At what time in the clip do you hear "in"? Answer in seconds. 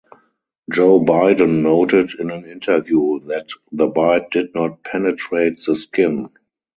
2.19-2.31